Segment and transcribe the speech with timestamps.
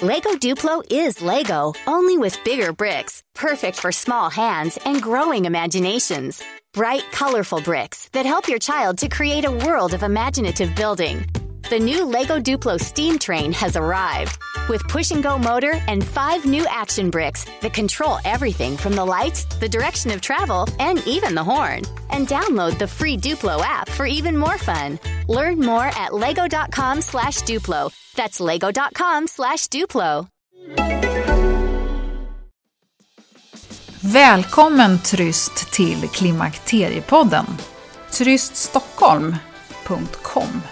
[0.00, 6.40] Lego Duplo is Lego, only with bigger bricks, perfect for small hands and growing imaginations.
[6.72, 11.26] Bright, colorful bricks that help your child to create a world of imaginative building.
[11.68, 14.38] The new Lego Duplo steam train has arrived
[14.68, 19.04] with push and go motor and five new action bricks that control everything from the
[19.04, 21.82] lights, the direction of travel, and even the horn.
[22.10, 24.98] And download the free Duplo app for even more fun.
[25.28, 27.90] Learn more at lego.com slash Duplo.
[28.14, 30.28] That's lego.com slash Duplo.
[34.02, 37.46] Välkommen Tryst till Klimakteriepodden.
[38.10, 40.62] Tryststockholm.com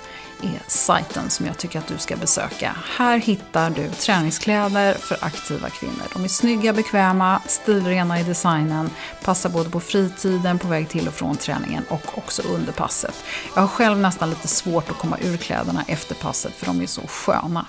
[0.43, 2.77] är sajten som jag tycker att du ska besöka.
[2.97, 6.03] Här hittar du träningskläder för aktiva kvinnor.
[6.13, 8.91] De är snygga, bekväma, stilrena i designen,
[9.25, 13.15] passar både på fritiden, på väg till och från träningen och också under passet.
[13.55, 16.87] Jag har själv nästan lite svårt att komma ur kläderna efter passet för de är
[16.87, 17.67] så sköna.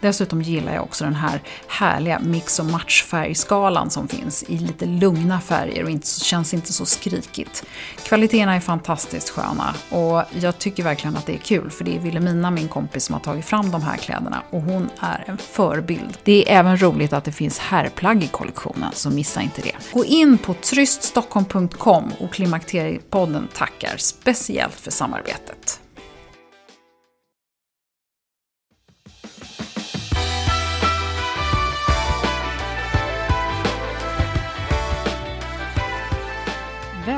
[0.00, 5.40] Dessutom gillar jag också den här härliga mix och matchfärgskalan som finns i lite lugna
[5.40, 7.64] färger och inte, känns inte så skrikigt.
[8.02, 12.00] Kvaliteterna är fantastiskt sköna och jag tycker verkligen att det är kul för det är
[12.18, 16.18] Wilhelmina, min kompis, som har tagit fram de här kläderna och hon är en förebild.
[16.22, 19.72] Det är även roligt att det finns herrplagg i kollektionen, så missa inte det.
[19.92, 25.80] Gå in på tryststockholm.com och Klimakteriepodden tackar speciellt för samarbetet.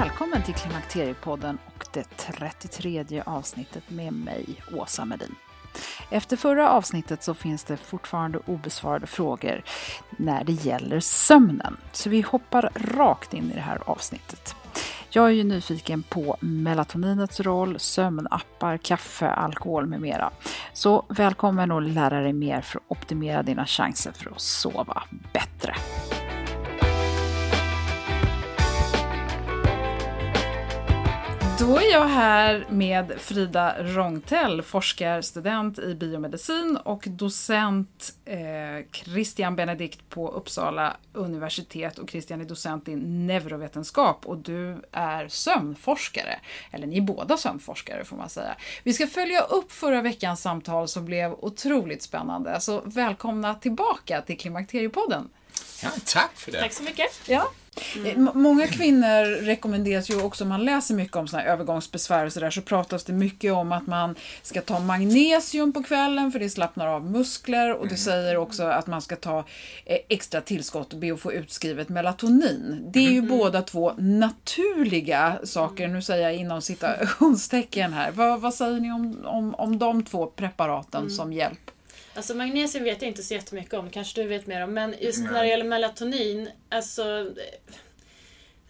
[0.01, 5.35] Välkommen till Klimakteriepodden och det 33 avsnittet med mig, Åsa Medin.
[6.11, 9.63] Efter förra avsnittet så finns det fortfarande obesvarade frågor
[10.11, 11.77] när det gäller sömnen.
[11.93, 14.55] Så vi hoppar rakt in i det här avsnittet.
[15.11, 20.31] Jag är ju nyfiken på melatoninets roll, sömnappar, kaffe, alkohol med mera.
[20.73, 25.75] Så välkommen att lära dig mer för att optimera dina chanser för att sova bättre.
[31.61, 38.39] Då är jag här med Frida Rångtell, forskarstudent i biomedicin och docent eh,
[38.93, 46.41] Christian Benedikt på Uppsala universitet och Christian är docent i neurovetenskap och du är sömnforskare.
[46.71, 48.57] Eller ni är båda sömnforskare får man säga.
[48.83, 52.61] Vi ska följa upp förra veckans samtal som blev otroligt spännande.
[52.61, 55.29] Så välkomna tillbaka till Klimakteriepodden.
[55.83, 56.61] Ja, tack för det.
[56.61, 57.21] Tack så mycket.
[57.29, 57.51] Ja.
[57.97, 58.31] Mm.
[58.35, 62.63] Många kvinnor rekommenderas ju också, om man läser mycket om såna övergångsbesvär och sådär, så
[62.63, 67.11] pratas det mycket om att man ska ta magnesium på kvällen för det slappnar av
[67.11, 67.99] muskler och det mm.
[67.99, 69.39] säger också att man ska ta
[69.85, 72.91] eh, extra tillskott och be att få utskrivet melatonin.
[72.93, 73.39] Det är ju mm.
[73.39, 78.11] båda två naturliga saker, nu säger jag inom citationstecken här.
[78.13, 81.11] Vad, vad säger ni om, om, om de två preparaten mm.
[81.11, 81.70] som hjälp?
[82.15, 84.75] Alltså magnesium vet jag inte så jättemycket om, kanske du vet mer om.
[84.75, 87.35] Men just när det gäller melatonin, alltså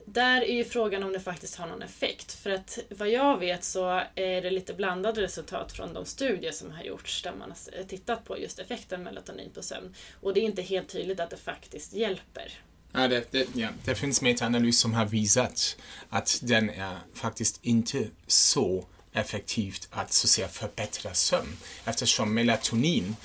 [0.05, 2.33] där är ju frågan om det faktiskt har någon effekt.
[2.33, 6.71] För att vad jag vet så är det lite blandade resultat från de studier som
[6.71, 9.95] har gjorts där man har tittat på just effekten melatonin på sömn.
[10.21, 12.53] Och det är inte helt tydligt att det faktiskt hjälper.
[12.93, 15.77] Ja, det, det, ja, det finns metaanalys som har visat
[16.09, 23.17] att den är faktiskt inte så effektivt att så att säga, förbättra sömn eftersom melatonin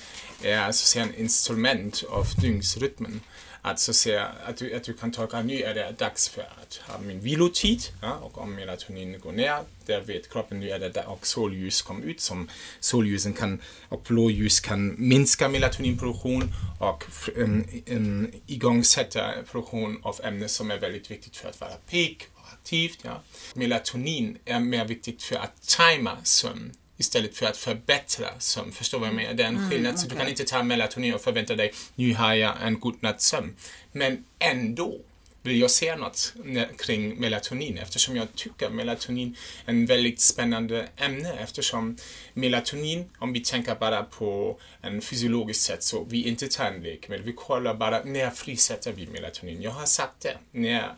[0.42, 3.20] är så att säga, en instrument av dygnsrytmen.
[3.62, 6.40] Att, så att, säga, att, du, att du kan tolka nu är det dags för
[6.42, 10.78] att ha min vilotid ja, och om melatonin går ner, där vet kroppen nu är
[10.78, 12.48] det och solljus kommer ut som
[12.80, 17.04] solljusen kan och blåljus kan minska melatoninproduktion och
[17.36, 22.28] um, um, igångsätta produktion av ämnen som är väldigt viktigt för att vara pigg
[22.66, 22.98] aktivt.
[23.02, 23.22] Ja.
[23.54, 28.72] Melatonin är mer viktigt för att tajma sömn istället för att förbättra sömn.
[28.72, 29.34] Förstår du vad jag menar?
[29.34, 29.90] Det är en mm, skillnad.
[29.90, 30.02] Mm, okay.
[30.02, 33.26] Så du kan inte ta melatonin och förvänta dig, nu har jag en god natts
[33.26, 33.56] sömn.
[33.92, 34.98] Men ändå
[35.42, 36.34] vill jag säga något
[36.78, 41.96] kring melatonin eftersom jag tycker melatonin är en väldigt spännande ämne eftersom
[42.34, 47.26] melatonin, om vi tänker bara på en fysiologisk sätt så vi inte tar en läkemedel,
[47.26, 49.62] vi kollar bara när frisätter vi melatonin.
[49.62, 50.94] Jag har sagt det, när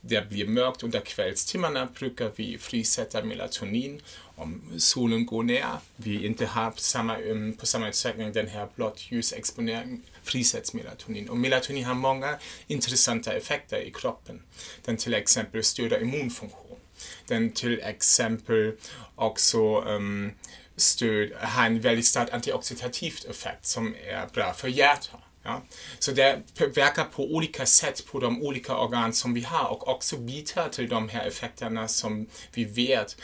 [0.00, 4.00] det blir mörkt under kvällstimmarna brukar vi frisätta melatonin um
[4.40, 5.78] om solen går ner.
[5.96, 11.28] Vi inte har på samma, ähm, på samma utsträckning den här blått-ljusexponeringen frisätts melatonin.
[11.28, 14.42] Och melatonin har många intressanta effekter i kroppen.
[14.84, 16.78] Den till exempel stöder immunfunktion.
[17.26, 18.72] Den till exempel
[19.14, 20.32] också um, ähm,
[20.76, 25.20] stöd, har en väldigt stark antioxidativ effekt som är bra för hjärtat.
[25.42, 25.62] Ja?
[25.98, 26.42] Så det
[26.74, 30.88] verkar på olika sätt på de olika organ som vi har och också bidrar till
[30.88, 33.16] de här effekterna som vi vet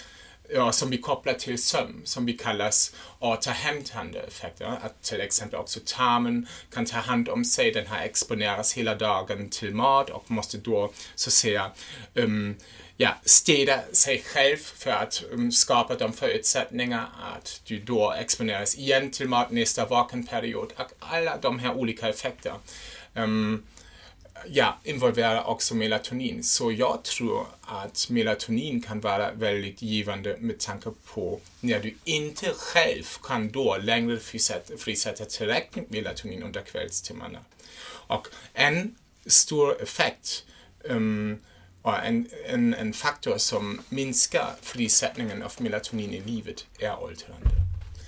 [0.48, 4.78] ja, som vi kopplar till sömn, som vi kallas återhämtande effekter.
[4.82, 9.48] Att till exempel också tarmen kan ta hand om sig, den här exponeras hela dagen
[9.50, 11.70] till mat och måste då så att säga
[12.14, 12.56] um,
[12.96, 19.10] ja, städa sig själv för att um, skapa de förutsättningar att du då exponeras igen
[19.10, 20.72] till mat nästa vakenperiod.
[20.76, 22.56] Och alla de här olika effekterna
[23.14, 23.62] um,
[24.46, 26.43] ja, involverar också melatonin.
[26.43, 32.52] Så jag tror att melatonin kan vara väldigt givande med tanke på när du inte
[32.52, 37.38] själv kan då längre frisätta, frisätta tillräckligt melatonin under kvällstimmarna.
[38.08, 38.94] Och en
[39.26, 40.44] stor effekt
[40.84, 41.40] um,
[41.86, 47.50] och en, en, en faktor som minskar frisättningen av melatonin i livet är åldrande.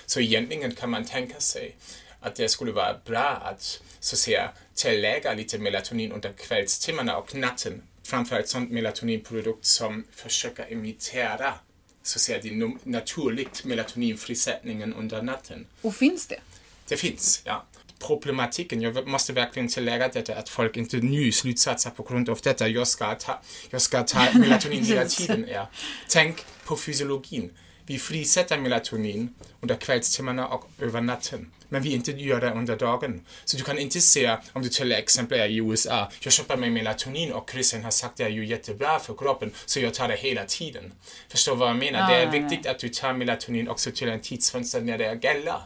[0.07, 1.77] Så egentligen kan man tänka sig
[2.21, 7.35] att det skulle vara bra att så att säga tillägga lite melatonin under kvällstimmarna och
[7.35, 7.83] natten.
[8.03, 11.55] Framförallt sån melatoninprodukt som försöker imitera
[12.03, 15.67] så att säga din naturligt melatoninfrisättningen under natten.
[15.83, 16.41] Och finns det?
[16.89, 17.65] Det finns, ja.
[17.99, 22.69] Problematiken, jag måste verkligen tillägga detta, att folk inte nu slutsatser på grund av detta.
[22.69, 23.41] Jag ska ta,
[23.71, 25.47] jag ska ta melatonin hela tiden.
[25.53, 25.69] Ja.
[26.09, 27.51] Tänk på fysiologin.
[27.89, 33.21] Vi frisätter melatonin under kvällstimmarna och över natten men vi inte gör det under dagen.
[33.45, 36.71] Så du kan inte säga, om du till exempel är i USA, jag köper mig
[36.71, 40.09] melatonin och Christian har sagt att det är ju jättebra för kroppen, så jag tar
[40.09, 40.93] det hela tiden.
[41.29, 42.01] Förstår vad jag menar?
[42.01, 45.25] Ah, det är viktigt att du tar melatonin också till en tidsfönster när det är
[45.25, 45.63] gälla.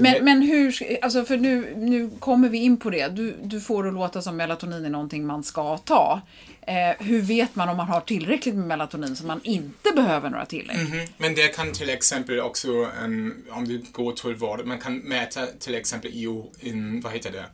[0.00, 0.22] Men, det...
[0.22, 3.08] men hur, alltså för nu, nu kommer vi in på det.
[3.08, 6.20] Du, du får det låta som melatonin är någonting man ska ta.
[6.68, 10.46] Eh, hur vet man om man har tillräckligt med melatonin så man inte behöver några
[10.46, 10.76] tillägg?
[10.76, 11.08] Mm -hmm.
[11.16, 12.68] Men det kan till exempel också,
[13.04, 17.32] um, om du går till vård, man kan mäta till exempel i, in, vad heter
[17.32, 17.44] det,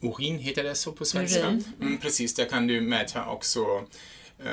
[0.00, 1.46] urin, heter det så på svenska?
[1.80, 3.64] Mm, precis, där kan du mäta också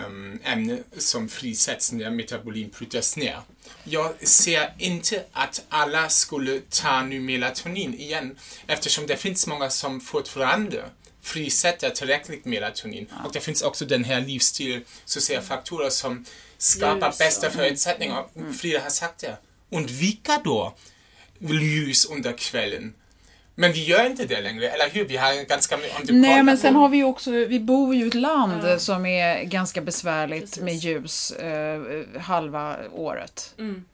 [0.06, 3.40] um, ämnen som frisätts när metabolin bryts ner.
[3.84, 8.36] Jag ser inte att alla skulle ta nu melatonin igen
[8.68, 10.84] eftersom det finns många som fortfarande
[11.24, 13.08] frisätter tillräckligt melatonin.
[13.10, 13.26] Ja.
[13.26, 14.82] Och det finns också den här livsstil,
[15.22, 16.26] säga, faktorer som
[16.58, 18.26] skapar ljus bästa förutsättningar.
[18.36, 18.54] Mm.
[18.54, 19.38] Frida har sagt det.
[19.70, 20.74] Undvika då
[21.64, 22.94] ljus under kvällen.
[23.56, 25.06] Men vi gör inte det längre, eller hur?
[25.06, 28.14] Vi har ganska du Nej, men sen har vi också, vi bor ju i ett
[28.14, 28.80] land ja.
[28.80, 30.64] som är ganska besvärligt Precis.
[30.64, 31.82] med ljus eh,
[32.20, 33.54] halva året.
[33.60, 33.86] Mm.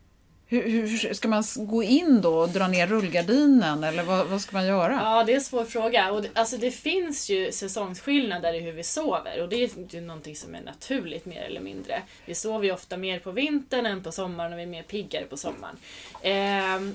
[0.52, 4.58] Hur, hur, ska man gå in då och dra ner rullgardinen eller vad, vad ska
[4.58, 5.00] man göra?
[5.04, 6.12] Ja, det är en svår fråga.
[6.12, 10.02] Och det, alltså det finns ju säsongsskillnader i hur vi sover och det är ju
[10.02, 12.02] någonting som är naturligt mer eller mindre.
[12.26, 15.26] Vi sover ju ofta mer på vintern än på sommaren och vi är mer piggare
[15.26, 15.78] på sommaren.
[16.22, 16.94] Eh,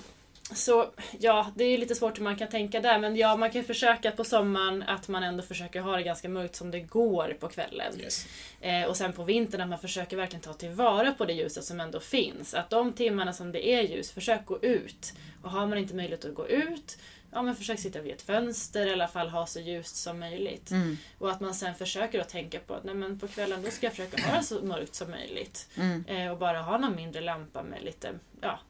[0.55, 0.87] så
[1.19, 4.11] ja, det är lite svårt hur man kan tänka där men ja, man kan försöka
[4.11, 8.01] på sommaren att man ändå försöker ha det ganska mörkt som det går på kvällen.
[8.01, 8.27] Yes.
[8.61, 11.81] Eh, och sen på vintern att man försöker verkligen ta tillvara på det ljuset som
[11.81, 12.55] ändå finns.
[12.55, 15.13] Att de timmarna som det är ljus, försök gå ut.
[15.43, 16.99] Och har man inte möjlighet att gå ut,
[17.33, 20.71] ja men försök sitta vid ett fönster i alla fall ha så ljust som möjligt.
[20.71, 20.97] Mm.
[21.19, 23.87] Och att man sen försöker att tänka på att nej, men på kvällen då ska
[23.87, 25.69] jag försöka ha det så mörkt som möjligt.
[25.77, 26.05] Mm.
[26.07, 28.61] Eh, och bara ha någon mindre lampa med lite ja,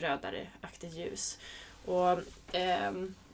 [0.00, 1.38] rödare-aktigt ljus.
[1.84, 2.12] Och,
[2.52, 2.92] eh,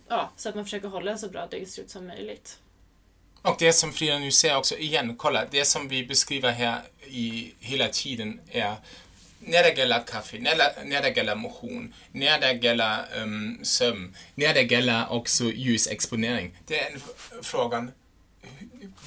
[0.09, 2.59] ja, så att man försöker hålla en så bra dygnsrytm som möjligt.
[3.43, 7.55] Och det som Frida nu säger också igen, kolla, det som vi beskriver här i
[7.61, 8.75] hela tiden är
[9.41, 14.17] när det gäller kaffe, när det, när det gäller motion, när det gäller um, sömn,
[14.35, 16.59] när det gäller också ljusexponering.
[16.67, 17.01] Det är en
[17.43, 17.91] frågan,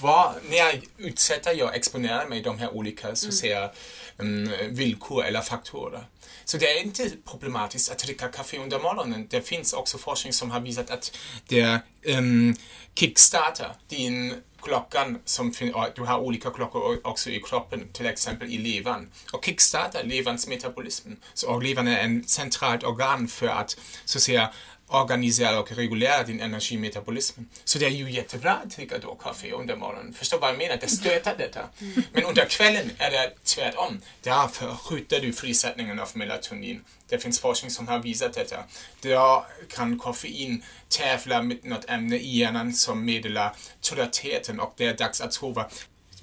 [0.02, 3.72] vad, när utsätter jag exponerar mig de här olika så att säga,
[4.18, 6.06] um, villkor eller faktorer?
[6.46, 9.28] Så det är inte problematiskt att dricka kaffe under morgonen.
[9.30, 12.56] Det finns också forskning som har visat att det um,
[12.96, 15.54] kickstartar din klockan som
[15.96, 19.10] du har olika klockor också i kroppen, till exempel i levern.
[19.34, 21.12] Och kickstartar leverns metabolism.
[21.34, 24.54] Så levern är en centralt organ för att så att säga
[24.88, 27.42] organisera och regulera din energimetabolism.
[27.64, 30.14] Så det är ju jättebra att dricka då kaffe under morgonen.
[30.14, 30.78] Förstår vad jag menar?
[30.82, 31.70] Det stöter detta.
[32.12, 34.02] Men under kvällen är det tvärtom.
[34.22, 36.82] Därför skjuter du frisättningen av melatonin.
[37.10, 38.64] Det finns forskning som har visat detta.
[39.02, 44.98] Då kan koffein tävla med något ämne i hjärnan som meddelar tröttheten och det är
[44.98, 45.70] dags att sova.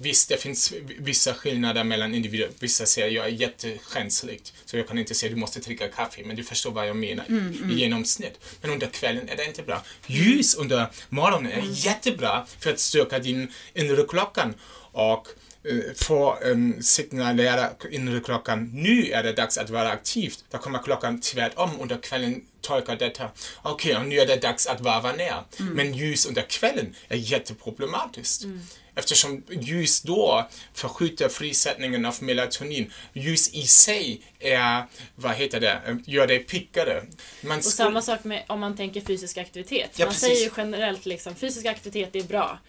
[0.03, 2.49] Visst, det finns vissa skillnader mellan individer.
[2.59, 6.35] Vissa säger jag är jättekänsligt, så jag kan inte säga du måste dricka kaffe, men
[6.35, 7.71] du förstår vad jag menar mm, mm.
[7.71, 8.39] i genomsnitt.
[8.61, 9.83] Men under kvällen är det inte bra.
[10.07, 11.73] Ljus under morgonen är mm.
[11.73, 14.53] jättebra för att stärka din inre klockan
[14.91, 15.27] och
[15.63, 20.33] eh, får um, signalera inre klockan, nu är det dags att vara aktiv.
[20.51, 23.29] Då kommer klockan tvärtom under kvällen tolkar detta,
[23.61, 25.43] okej, okay, nu är det dags att varva ner.
[25.59, 25.73] Mm.
[25.73, 28.43] Men ljus under kvällen är jätteproblematiskt.
[28.43, 28.59] Mm.
[28.95, 32.93] Eftersom ljus då förskjuter frisättningen av melatonin.
[33.13, 34.85] Ljus i sig är,
[35.15, 37.03] vad heter det, gör dig pickare.
[37.41, 39.91] Man och samma sak med om man tänker fysisk aktivitet.
[39.95, 40.29] Ja, man precis.
[40.29, 42.59] säger ju generellt liksom, fysisk aktivitet är bra.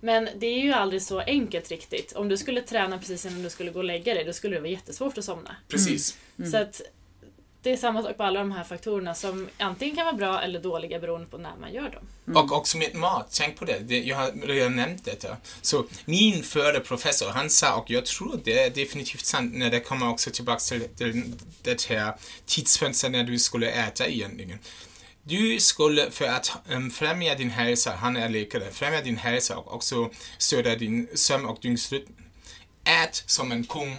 [0.00, 2.12] Men det är ju aldrig så enkelt riktigt.
[2.12, 4.60] Om du skulle träna precis innan du skulle gå och lägga dig, då skulle det
[4.60, 5.56] vara jättesvårt att somna.
[5.68, 6.16] Precis.
[6.38, 6.50] Mm.
[6.50, 6.80] Så att
[7.62, 10.60] det är samma sak på alla de här faktorerna som antingen kan vara bra eller
[10.60, 12.02] dåliga beroende på när man gör dem.
[12.26, 12.42] Mm.
[12.42, 13.78] Och också med mat, tänk på det.
[13.78, 13.98] det.
[13.98, 15.36] Jag har redan nämnt detta.
[15.62, 19.80] Så min förre professor, han sa, och jag tror det är definitivt sant när det
[19.80, 22.14] kommer också tillbaka till, till det här
[22.46, 24.58] tidsfönstret när du skulle äta egentligen.
[25.22, 29.74] Du skulle, för att um, främja din hälsa, han är läkare, främja din hälsa och
[29.74, 32.12] också stödja din sömn och dygnsrytm.
[32.84, 33.96] Ät som en kung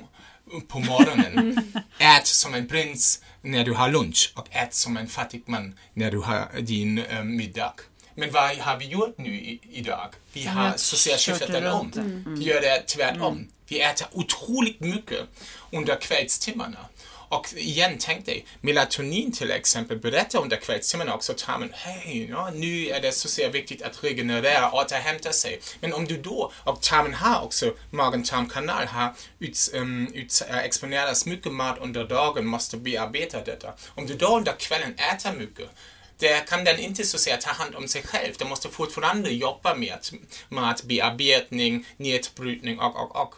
[0.68, 1.62] på morgonen.
[1.98, 6.12] Ät som en prins när du har lunch och ät som en fattig man när
[6.12, 7.74] du har din äh, middag.
[8.16, 10.08] Men vad har vi gjort nu i, idag?
[10.34, 10.78] Vi har
[11.48, 11.92] den om.
[11.96, 12.36] Mm.
[12.40, 13.34] Vi gör det tvärtom.
[13.34, 13.48] Mm.
[13.68, 15.20] Vi äter otroligt mycket
[15.72, 16.78] under kvällstimmarna.
[17.30, 22.88] Och igen, tänk dig, melatonin till exempel berättar under kvällstimmarna också tarmen, hej, ja, nu
[22.88, 25.60] är det så att säga viktigt att regenerera återhämta sig.
[25.80, 31.26] Men om du då, och tarmen har också, magen-tarmkanal har ut, um, ut, äh, exponerats
[31.26, 33.74] mycket mat under dagen, måste bearbeta detta.
[33.96, 35.70] Om du då under kvällen äter mycket,
[36.18, 38.34] där kan den inte så att säga ta hand om sig själv.
[38.38, 40.00] Den måste fortfarande jobba med
[40.50, 43.36] matbearbetning, nedbrytning och, och, och.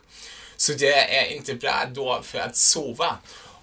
[0.57, 3.17] Så det är inte bra då för att sova.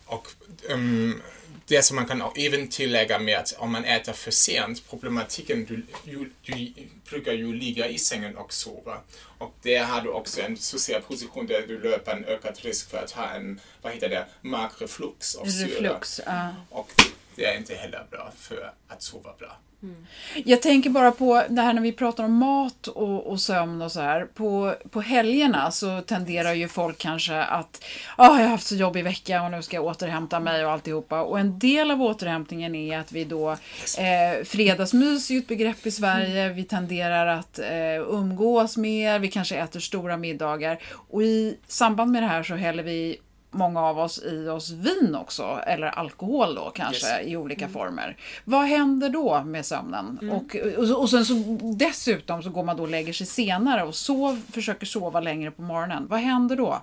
[0.09, 0.29] Och
[0.69, 1.23] um,
[1.67, 5.83] det som man kan även tillägga med att om man äter för sent, problematiken, du,
[6.05, 6.73] du, du
[7.11, 9.01] brukar ju ligga i sängen och sova.
[9.39, 12.99] Och där har du också en social position där du löper en ökad risk för
[12.99, 15.67] att ha en, vad heter det, magreflux av syra.
[15.67, 16.51] Reflux, uh.
[16.71, 16.91] Och
[17.35, 19.59] det är inte heller bra för att sova bra.
[19.83, 20.07] Mm.
[20.45, 23.93] Jag tänker bara på det här när vi pratar om mat och, och, sömn och
[23.93, 24.25] så här.
[24.25, 27.85] På, på helgerna så tenderar ju folk kanske att
[28.17, 31.21] ah, jag har haft så jobbig vecka och nu ska jag återhämta mig och alltihopa.
[31.21, 35.87] Och en del av återhämtningen är att vi då eh, fredagsmys är ju ett begrepp
[35.87, 36.43] i Sverige.
[36.43, 36.57] Mm.
[36.57, 40.79] Vi tenderar att eh, umgås mer, vi kanske äter stora middagar.
[41.09, 43.19] Och i samband med det här så häller vi
[43.51, 47.27] många av oss i oss vin också, eller alkohol då kanske yes.
[47.27, 47.73] i olika mm.
[47.73, 48.17] former.
[48.45, 50.19] Vad händer då med sömnen?
[50.23, 50.35] Mm.
[50.35, 53.95] Och, och, och sen så dessutom så går man då och lägger sig senare och
[53.95, 56.07] sov, försöker sova längre på morgonen.
[56.09, 56.83] Vad händer då?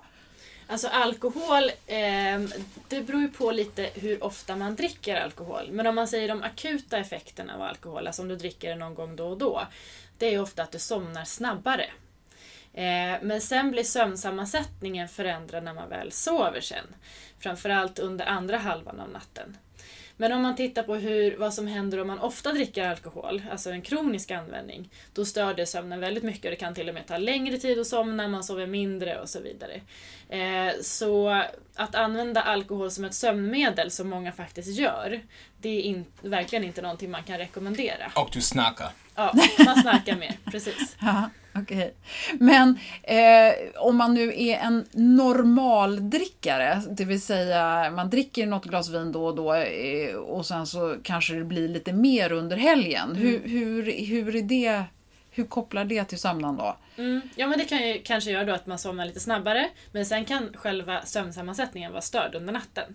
[0.68, 2.40] Alltså alkohol, eh,
[2.88, 5.68] det beror ju på lite hur ofta man dricker alkohol.
[5.70, 8.94] Men om man säger de akuta effekterna av alkohol, alltså om du dricker det någon
[8.94, 9.62] gång då och då.
[10.18, 11.86] Det är ofta att du somnar snabbare.
[12.76, 16.86] Eh, men sen blir sömnsammansättningen förändrad när man väl sover sen.
[17.38, 19.56] Framförallt under andra halvan av natten.
[20.16, 23.70] Men om man tittar på hur, vad som händer om man ofta dricker alkohol, alltså
[23.70, 27.06] en kronisk användning, då stör det sömnen väldigt mycket och det kan till och med
[27.06, 29.80] ta längre tid att somna, man sover mindre och så vidare.
[30.28, 31.42] Eh, så
[31.74, 35.20] att använda alkohol som ett sömnmedel, som många faktiskt gör,
[35.60, 38.12] det är in, verkligen inte någonting man kan rekommendera.
[38.14, 38.88] Och du snackar.
[39.14, 40.96] Ja, man snackar mer, precis.
[41.62, 41.94] Okej.
[42.40, 48.88] Men eh, om man nu är en normaldrickare, det vill säga man dricker något glas
[48.88, 53.10] vin då och då eh, och sen så kanske det blir lite mer under helgen.
[53.10, 53.22] Mm.
[53.22, 54.84] Hur, hur, hur är det
[55.36, 56.76] hur kopplar det till sömnen då?
[56.96, 57.20] Mm.
[57.36, 60.24] Ja men det kan ju kanske göra då att man somnar lite snabbare men sen
[60.24, 62.94] kan själva sömnsammansättningen vara störd under natten.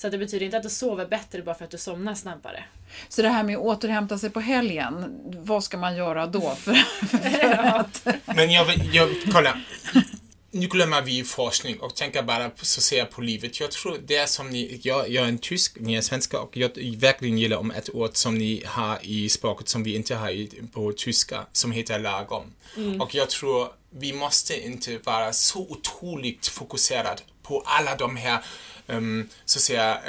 [0.00, 2.64] Så det betyder inte att du sover bättre bara för att du somnar snabbare.
[3.08, 6.54] Så det här med att återhämta sig på helgen, vad ska man göra då?
[6.54, 6.74] För,
[7.06, 8.06] för att...
[8.24, 9.60] Men jag, jag, kolla.
[10.50, 13.60] Nu glömmer vi forskning och tänker bara så ser på livet.
[13.60, 16.56] Jag tror det är som ni, jag, jag är en tysk, ni är svenska och
[16.56, 20.30] jag verkligen gillar om ett ord som ni har i språket som vi inte har
[20.30, 22.44] i, på tyska, som heter lagom.
[22.76, 23.00] Mm.
[23.00, 28.44] Och jag tror vi måste inte vara så otroligt fokuserade på alla de här
[29.44, 30.00] så att säga,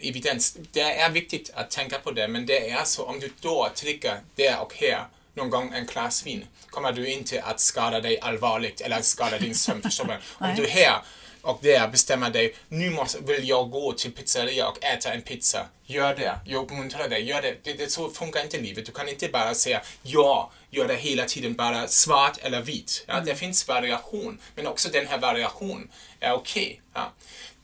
[0.00, 0.56] evidens.
[0.72, 4.20] Det är viktigt att tänka på det, men det är så om du då trycker
[4.34, 8.80] där och här någon gång en glas vin kommer du inte att skada dig allvarligt
[8.80, 9.82] eller skada din sömn.
[10.38, 11.02] om du här
[11.42, 15.66] och där bestämmer dig, nu måste, vill jag gå till pizzeria och äta en pizza.
[15.84, 16.38] Gör det.
[16.44, 17.22] Jag uppmuntrar dig.
[17.24, 17.56] Gör det.
[17.62, 17.92] Det, det.
[17.92, 18.86] Så funkar inte livet.
[18.86, 23.04] Du kan inte bara säga ja, gör det hela tiden bara svart eller vitt.
[23.06, 23.26] Ja, mm.
[23.26, 25.88] Det finns variation, men också den här variationen
[26.20, 26.64] är okej.
[26.64, 27.12] Okay, ja.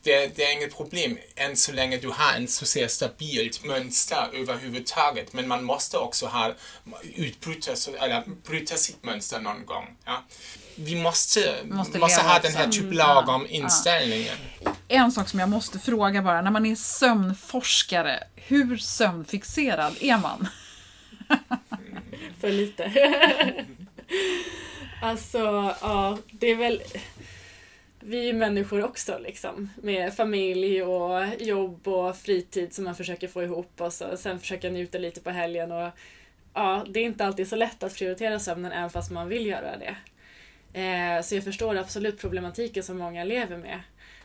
[0.02, 4.28] Det, det, är inget problem än så länge du har en så säga, stabilt mönster
[4.32, 5.32] överhuvudtaget.
[5.32, 6.54] Men man måste också ha
[7.14, 9.96] utbryta, eller bryta sitt mönster någon gång.
[10.04, 10.24] Ja.
[10.74, 14.36] Vi måste, måste, måste ha den här typ lagom inställningen.
[14.64, 14.72] Ja.
[14.88, 20.48] En sak som jag måste fråga bara, när man är sömnforskare, hur sömnfixerad är man?
[22.40, 22.92] För lite.
[25.02, 26.82] alltså, ja, det är väl
[28.04, 29.68] vi är ju människor också liksom.
[29.82, 34.70] Med familj och jobb och fritid som man försöker få ihop och så, sen försöka
[34.70, 35.72] njuta lite på helgen.
[35.72, 35.90] Och,
[36.54, 39.76] ja, det är inte alltid så lätt att prioritera sömnen även fast man vill göra
[39.76, 39.96] det.
[40.80, 43.80] Eh, så jag förstår absolut problematiken som många lever med.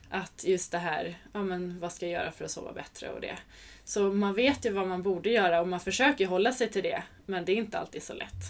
[0.10, 3.22] Att just det här, ja men vad ska jag göra för att sova bättre och
[3.22, 3.38] det.
[3.84, 7.04] Så man vet ju vad man borde göra och man försöker hålla sig till det.
[7.26, 8.44] Men det är inte alltid så lätt.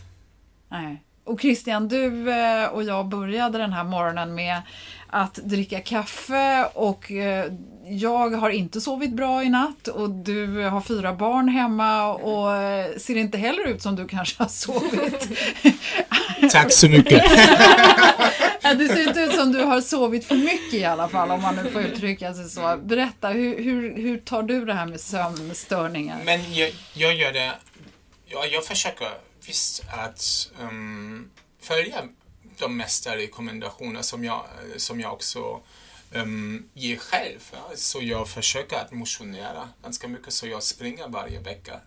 [0.70, 1.04] Nej.
[1.28, 4.62] Och Christian, du eh, och jag började den här morgonen med
[5.08, 7.52] att dricka kaffe och eh,
[7.88, 12.98] jag har inte sovit bra i natt och du har fyra barn hemma och eh,
[12.98, 15.30] ser inte heller ut som du kanske har sovit.
[16.52, 17.24] Tack så mycket.
[18.62, 21.56] det ser inte ut som du har sovit för mycket i alla fall om man
[21.56, 22.78] nu får uttrycka sig så.
[22.84, 26.18] Berätta, hur, hur, hur tar du det här med sömnstörningar?
[26.26, 27.52] Men jag, jag gör det,
[28.26, 29.08] jag, jag försöker
[29.48, 32.08] faktiskt att um, följa
[32.60, 35.62] de mesta rekommendationer som jag, eh, som jag också
[36.12, 37.40] um, ger själv.
[37.52, 37.72] Ja.
[37.76, 41.82] Så jag försöker att motionera ganska mycket, så jag springer varje vecka,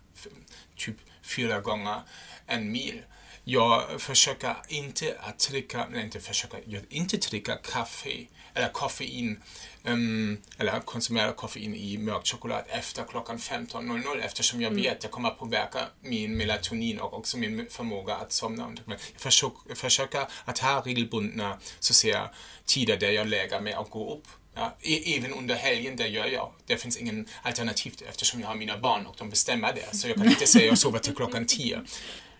[0.76, 2.02] typ fyra gånger
[2.46, 3.02] en mil.
[3.44, 8.26] Jag försöker inte att dricka, nej inte försöker, jag inte dricka kaffe
[8.60, 9.42] eller koffein
[9.84, 14.82] um, eller konsumera koffein i mörk choklad efter klockan 15.00 eftersom jag mm.
[14.82, 18.72] vet att jag kommer att påverka min melatonin och också min förmåga att somna.
[18.86, 22.30] Jag försöker, försöker att ha regelbundna så säga,
[22.64, 24.28] tider där jag lägger mig och går upp.
[24.54, 26.52] Ja, e-, även under helgen, det gör jag.
[26.66, 29.96] Det finns ingen alternativ eftersom jag har mina barn och de bestämmer det.
[29.96, 31.80] Så jag kan inte säga att jag sover till klockan 10.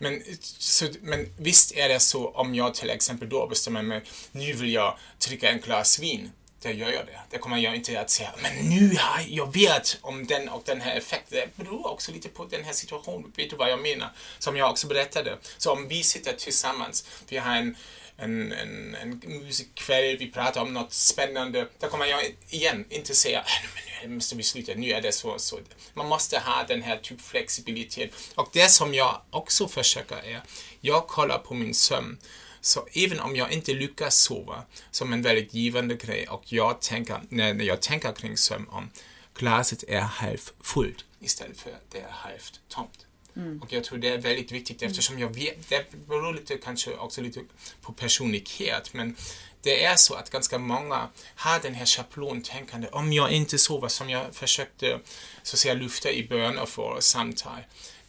[0.03, 4.03] Men, så, men visst är det så om jag till exempel då bestämmer mig,
[4.33, 6.31] nu vill jag dricka en glas vin
[6.63, 7.21] det gör jag det.
[7.31, 10.81] Det kommer jag inte att säga, men nu har jag vet om den och den
[10.81, 11.39] här effekten.
[11.57, 13.33] Det beror också lite på den här situationen.
[13.37, 14.11] Vet du vad jag menar?
[14.39, 15.39] Som jag också berättade.
[15.59, 17.77] Så om vi sitter tillsammans, vi har en,
[18.17, 21.67] en, en, en musikkväll, vi pratar om något spännande.
[21.79, 25.13] Då kommer jag igen inte säga, äh, men nu måste vi sluta, nu är det
[25.13, 25.59] så så.
[25.95, 28.11] Man måste ha den här typ flexibilitet.
[28.35, 30.43] Och det som jag också försöker är,
[30.81, 32.19] jag kollar på min sömn
[32.61, 37.21] så även om jag inte lyckas sova, som en väldigt givande grej, och jag tänker,
[37.29, 38.91] när jag tänker kring sömn om
[39.35, 43.07] glaset är halvfullt istället för det är halvt tomt.
[43.37, 43.63] Mm.
[43.63, 47.23] Och jag tror det är väldigt viktigt eftersom jag vet, det beror lite kanske också
[47.23, 47.41] lite
[47.83, 49.17] på personlighet, men
[49.63, 54.11] det är så att ganska många har den här schablontänkande, om jag inte sover, som
[54.11, 55.01] jag försökte
[55.43, 57.61] så att säga lyfta i början av vårt samtal.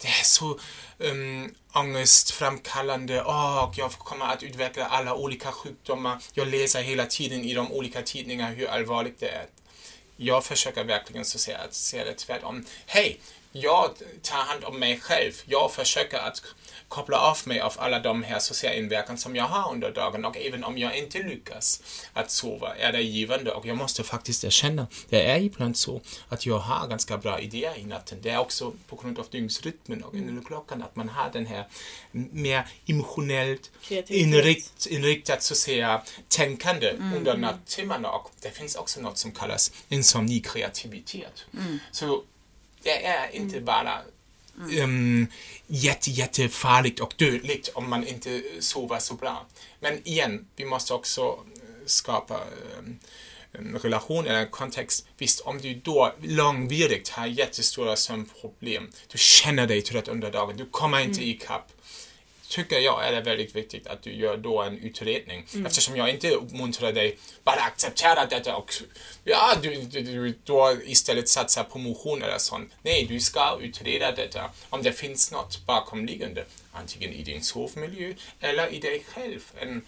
[0.02, 0.60] Det är så
[0.98, 3.22] um, ångestframkallande.
[3.22, 6.24] och jag kommer att utveckla alla olika sjukdomar.
[6.34, 9.46] Jag läser hela tiden i de olika tidningarna hur allvarligt det är.
[10.18, 12.66] Jag försöker verkligen så säga, att se det tvärtom.
[12.86, 13.20] Hej,
[13.52, 15.34] jag tar hand om mig själv.
[15.46, 16.44] Jag försöker att
[16.92, 20.38] koppla av mig av alla de här sociala inverkan som jag har under dagen och
[20.38, 24.88] även om jag inte lyckas att sova är det givande och jag måste faktiskt erkänna,
[25.10, 28.18] det är ibland så att jag har ganska bra idéer i natten.
[28.22, 30.46] Det är också på grund av dygnsrytmen och mm.
[30.46, 31.68] klockan att man har den här
[32.12, 33.72] mer emotionellt
[34.08, 37.14] inrikt, inriktat så att säga tänkande mm.
[37.14, 41.46] under nattimmarna och det finns också något som kallas insomnikreativitet.
[41.54, 41.80] Mm.
[41.92, 42.24] Så
[42.84, 44.02] det är inte bara
[44.84, 45.28] um,
[45.68, 49.46] jätte, jättefarligt och dödligt om man inte sover så bra.
[49.80, 51.40] Men igen, vi måste också
[51.86, 52.40] skapa
[52.80, 53.00] um,
[53.52, 55.08] en relation eller kontext.
[55.18, 60.66] Visst, om du då långvarigt har jättestora sömnproblem, du känner dig trött under dagen, du
[60.66, 61.30] kommer inte mm.
[61.30, 61.72] ikapp
[62.52, 65.46] tycker jag är det väldigt viktigt att du gör då en utredning.
[65.54, 65.66] Mm.
[65.66, 68.74] Eftersom jag inte uppmuntrar dig bara acceptera detta och
[69.24, 72.72] ja, du, du, du då istället satsar på motion eller sånt.
[72.82, 76.46] Nej, du ska utreda detta om det finns något bakomliggande.
[76.72, 79.52] Antingen i din sovmiljö eller i dig själv.
[79.60, 79.82] En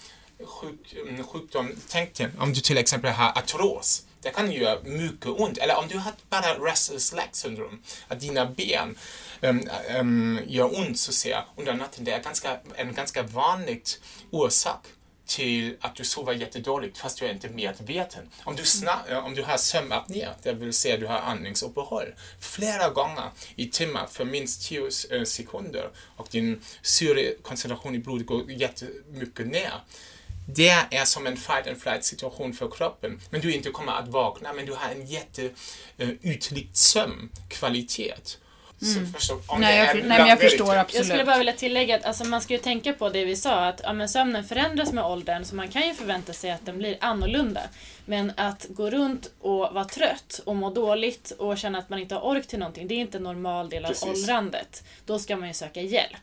[0.45, 0.95] sjuk,
[1.31, 1.75] sjukdom.
[1.89, 4.03] Tänk dig om du till exempel har artros.
[4.23, 5.57] Det kan göra mycket ont.
[5.57, 7.81] Eller om du har bara restless leg syndrom.
[8.07, 8.97] Att dina ben
[9.41, 12.03] um, um, gör ont så ser under natten.
[12.03, 13.81] Det är ganska, en ganska vanlig
[14.31, 14.87] orsak
[15.25, 18.29] till att du sover jättedåligt fast du är inte medveten.
[18.43, 18.63] Om du,
[19.15, 24.25] om du har sömnapné, det vill säga du har andningsuppehåll, flera gånger i timmar för
[24.25, 29.73] minst 10 eh, sekunder och din syrekoncentration i blodet går jättemycket ner
[30.45, 33.19] det är som en fight and flight situation för kroppen.
[33.29, 38.37] Men du inte kommer att vakna, men du har en jätteytlig uh, sömnkvalitet.
[38.81, 39.13] Mm.
[39.59, 40.95] Nej, jag, nej, men jag förstår absolut.
[40.95, 43.65] Jag skulle bara vilja tillägga att alltså, man ska ju tänka på det vi sa,
[43.65, 46.77] att ja, men sömnen förändras med åldern, så man kan ju förvänta sig att den
[46.77, 47.61] blir annorlunda.
[48.05, 52.15] Men att gå runt och vara trött och må dåligt och känna att man inte
[52.15, 54.09] har ork till någonting, det är inte en normal del av Precis.
[54.09, 54.83] åldrandet.
[55.05, 56.17] Då ska man ju söka hjälp.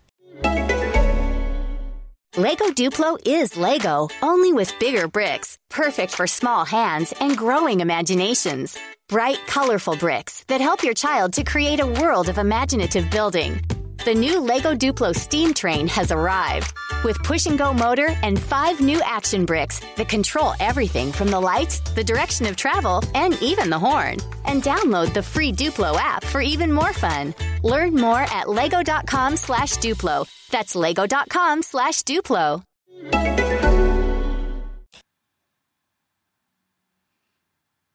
[2.36, 8.78] Lego Duplo is Lego, only with bigger bricks, perfect for small hands and growing imaginations.
[9.08, 13.60] Bright, colorful bricks that help your child to create a world of imaginative building.
[14.04, 16.72] The new LEGO Duplo steam train has arrived
[17.04, 21.40] with push and go motor and five new action bricks that control everything from the
[21.40, 24.18] lights, the direction of travel, and even the horn.
[24.44, 27.34] And download the free Duplo app for even more fun.
[27.62, 30.26] Learn more at lego.com slash Duplo.
[30.50, 32.62] That's lego.com slash Duplo.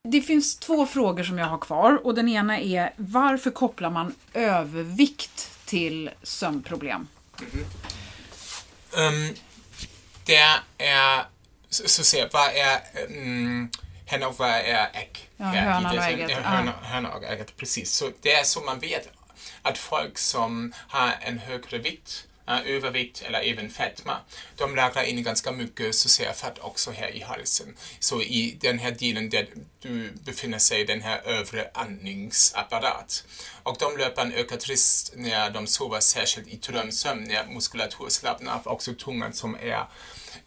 [0.08, 4.15] Det finns två frågor som jag har kvar och den ena är varför kopplar man
[4.34, 7.08] övervikt till sömnproblem?
[7.41, 9.28] Mm.
[9.28, 9.36] Um,
[10.25, 10.36] det
[10.78, 11.23] är,
[11.69, 13.69] så, så se, vad är um,
[14.06, 15.30] henne och vad är ägg?
[15.38, 16.32] Ja, hönan och ägget.
[16.32, 17.93] Höna, höna och ägget, precis.
[17.93, 19.10] Så det är så man vet
[19.65, 24.17] att folk som har en högre vikt eh, övervikt eller även fetma,
[24.56, 25.95] de lagrar in ganska mycket
[26.36, 27.75] fett också här i halsen.
[27.99, 29.47] Så i den här delen där
[29.80, 33.23] du befinner sig, den här övre andningsapparat.
[33.63, 38.54] Och de löper en ökad risk när de sover, särskilt i drömsömn, när muskulatur slappnar
[38.54, 38.67] av.
[38.67, 39.86] Också tungan som är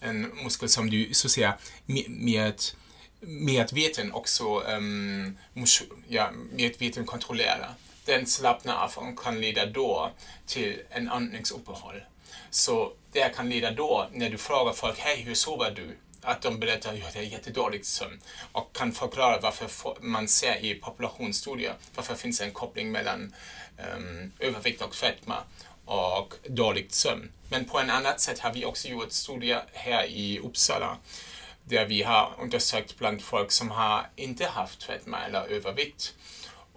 [0.00, 1.58] en muskel som du så att säga
[2.06, 2.62] med
[3.20, 5.38] medveten också um,
[6.08, 7.74] ja, medveten kontrollerar
[8.08, 10.10] den slappnar av och kan leda då
[10.46, 12.02] till en andningsuppehåll.
[12.50, 15.96] Så det kan leda då, när du frågar folk, hej hur sover du?
[16.22, 18.20] Att de berättar att det är jättedålig sömn
[18.52, 19.68] och kan förklara varför
[20.00, 23.34] man ser i populationsstudier varför finns det en koppling mellan
[23.96, 25.36] um, övervikt och fetma
[25.84, 27.32] och dålig sömn.
[27.50, 30.96] Men på ett annat sätt har vi också gjort studier här i Uppsala
[31.64, 36.14] där vi har undersökt bland folk som har inte haft fetma eller övervikt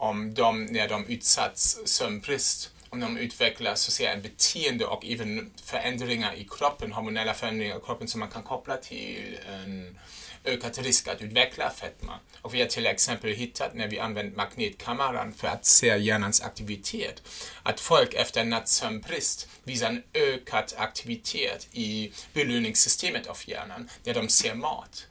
[0.01, 5.51] om de, när de utsatts sömnbrist, om de utvecklar så säga, en beteende och även
[5.63, 9.99] förändringar i kroppen, hormonella förändringar i kroppen som man kan koppla till en
[10.43, 12.19] ökad risk att utveckla fetma.
[12.41, 17.21] Och vi har till exempel hittat när vi använt magnetkameran för att se hjärnans aktivitet,
[17.63, 24.55] att folk efter nattsömnbrist visar en ökad aktivitet i belöningssystemet av hjärnan när de ser
[24.55, 25.07] mat.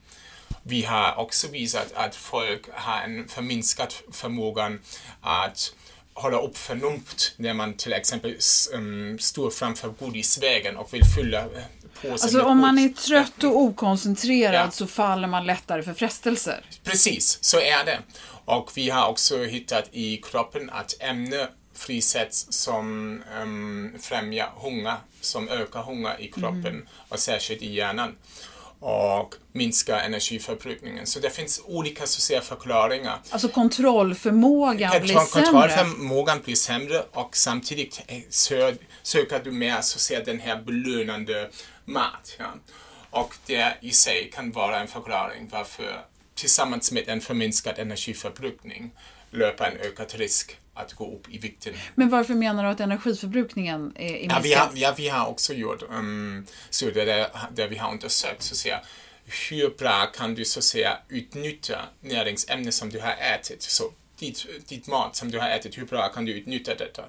[0.63, 4.79] Vi har också visat att folk har en förminskad förmåga
[5.21, 5.75] att
[6.15, 8.37] hålla upp förnuft när man till exempel
[8.75, 11.47] um, står framför godisvägen och vill fylla eh,
[12.03, 14.71] påsen Alltså om man är trött och okoncentrerad ja.
[14.71, 16.65] så faller man lättare för frestelser.
[16.85, 17.99] Precis, så är det.
[18.45, 25.49] Och vi har också hittat i kroppen att ämne frisätts som um, främjar hunger, som
[25.49, 26.87] ökar hunger i kroppen mm.
[27.09, 28.17] och särskilt i hjärnan
[28.81, 31.07] och minska energiförbrukningen.
[31.07, 33.19] Så det finns olika säga, förklaringar.
[33.31, 35.45] Alltså kontrollförmågan Kontroll, blir sämre?
[35.45, 41.51] Kontrollförmågan blir sämre och samtidigt sö söker du mer så säga, den här belönande
[41.85, 42.37] mat.
[42.39, 42.55] Ja.
[43.11, 48.91] Och det i sig kan vara en förklaring varför tillsammans med en förminskad energiförbrukning
[49.31, 51.75] löper en ökad risk att gå upp i vikten.
[51.95, 55.55] Men varför menar du att energiförbrukningen är, är ja, vi har, ja, vi har också
[55.55, 58.81] gjort um, studier där, där vi har undersökt så att säga,
[59.51, 63.63] hur bra kan du så att säga utnyttja näringsämnen som du har ätit.
[63.63, 67.05] Så ditt, ditt mat som du har ätit, hur bra kan du utnyttja detta?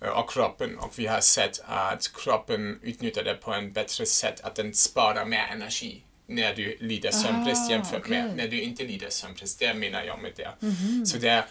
[0.00, 4.40] Eh, och kroppen och vi har sett att kroppen utnyttjar det på ett bättre sätt,
[4.40, 8.22] att den sparar mer energi när du lider sömnbrist ah, jämfört okay.
[8.22, 9.58] med när du inte lider sömnbrist.
[9.58, 10.52] Det menar jag med det.
[10.62, 11.04] Mm -hmm.
[11.04, 11.44] Så det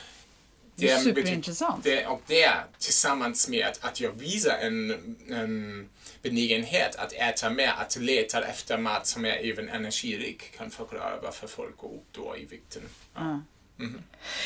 [0.82, 1.84] det är superintressant.
[1.84, 4.92] Det, och det tillsammans med att jag visar en,
[5.30, 5.90] en
[6.22, 11.48] benägenhet att äta mer, att leta efter mat som är även energirik kan förklara varför
[11.48, 12.82] folk går upp då i vikten.
[13.16, 13.22] Ja.
[13.80, 14.02] Mm.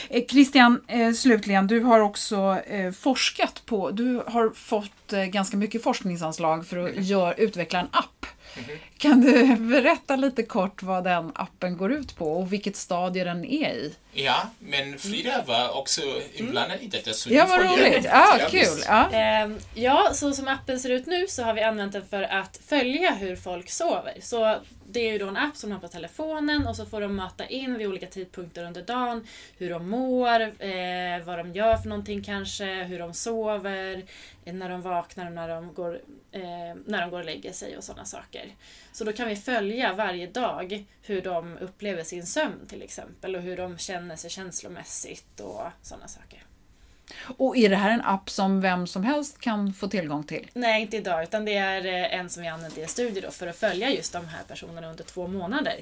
[0.10, 0.28] Mm.
[0.28, 5.84] Christian, eh, slutligen, du har också eh, forskat på, du har fått eh, ganska mycket
[5.84, 7.04] forskningsanslag för att mm.
[7.04, 8.26] gör, utveckla en app
[8.58, 8.80] Mm.
[8.98, 13.46] Kan du berätta lite kort vad den appen går ut på och vilket stadie den
[13.46, 13.96] är i?
[14.18, 16.02] Ja, men Frida var också
[16.34, 17.14] inblandad i detta.
[17.14, 18.04] Så ja, vad roligt.
[18.04, 18.84] Ja, ja, kul.
[18.88, 19.12] Ja.
[19.12, 22.60] Ehm, ja, så som appen ser ut nu så har vi använt den för att
[22.68, 24.14] följa hur folk sover.
[24.22, 27.02] Så det är ju då en app som de har på telefonen och så får
[27.02, 31.78] de möta in vid olika tidpunkter under dagen hur de mår, eh, vad de gör
[31.78, 34.04] för någonting kanske, hur de sover,
[34.46, 36.02] eh, när de vaknar och när de går,
[36.32, 36.42] eh,
[36.86, 38.46] när de går och lägger sig och sådana saker.
[38.96, 43.42] Så då kan vi följa varje dag hur de upplever sin sömn till exempel och
[43.42, 46.44] hur de känner sig känslomässigt och sådana saker.
[47.38, 50.48] Och är det här en app som vem som helst kan få tillgång till?
[50.54, 53.32] Nej, inte idag, utan det är eh, en som vi använt i en studie då
[53.32, 55.76] för att följa just de här personerna under två månader.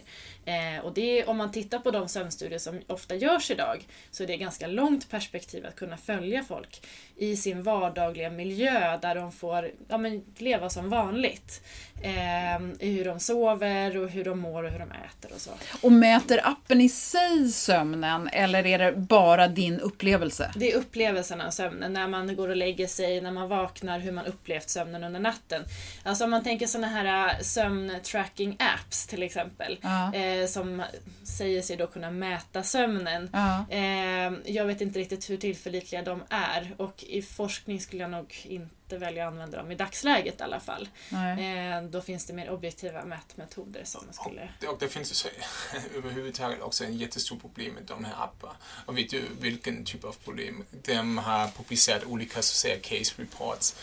[0.46, 4.24] Eh, och det är, om man tittar på de sömnstudier som ofta görs idag så
[4.24, 6.82] är det ganska långt perspektiv att kunna följa folk
[7.16, 11.62] i sin vardagliga miljö där de får ja, men, leva som vanligt.
[12.02, 15.52] Eh, hur de sover och hur de mår och hur de äter och så.
[15.82, 20.52] Och mäter appen i sig sömnen eller är det bara din upplevelse?
[20.56, 24.12] Det är upplevelsen av sömnen, när man går och lägger sig, när man vaknar, hur
[24.12, 25.64] man upplevt sömnen under natten.
[26.04, 30.12] Alltså om man tänker sådana här äh, sömntracking apps till exempel, Ja.
[30.42, 30.84] Eh, som
[31.24, 33.30] säger sig då kunna mäta sömnen.
[33.34, 33.66] Ja.
[33.70, 38.36] Eh, jag vet inte riktigt hur tillförlitliga de är och i forskning skulle jag nog
[38.44, 40.90] inte välja att använda dem i dagsläget i alla fall.
[41.12, 44.50] Eh, då finns det mer objektiva mätmetoder som man skulle...
[44.70, 45.28] Och det finns ju så,
[45.98, 48.56] överhuvudtaget också en jättestort problem med de här apparna.
[48.86, 50.64] Och vet du vilken typ av problem?
[50.72, 53.76] De har publicerat olika så säga, case reports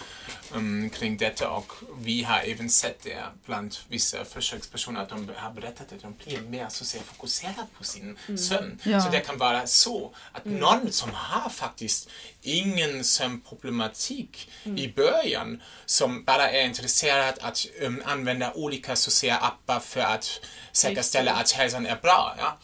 [0.52, 5.52] um, kring detta och vi har även sett det bland vissa försökspersoner att de har
[5.52, 8.78] berättat att de blir mer så säga, fokuserade på sin sömn.
[8.82, 9.00] Ja.
[9.00, 12.10] Så det kan vara så att någon som har faktiskt
[12.42, 20.00] ingen sömnproblematik i början som bara är intresserad att um, använda olika säga, appar för
[20.00, 20.40] att
[20.72, 22.34] säkerställa att hälsan är bra.
[22.38, 22.58] Ja?